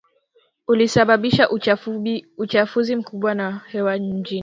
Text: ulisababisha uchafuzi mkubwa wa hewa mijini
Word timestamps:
ulisababisha 0.67 1.49
uchafuzi 2.37 2.95
mkubwa 2.95 3.31
wa 3.33 3.51
hewa 3.67 3.97
mijini 3.99 4.39